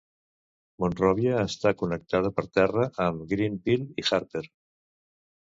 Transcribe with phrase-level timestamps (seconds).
[0.83, 4.45] Monròvia està connectada per terra amb Greenville i Harper.